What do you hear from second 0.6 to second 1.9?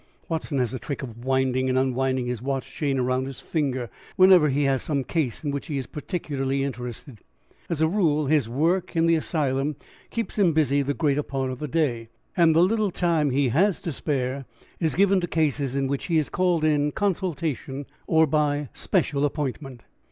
a trick of winding and